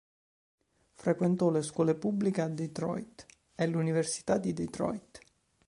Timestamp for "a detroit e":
2.41-3.67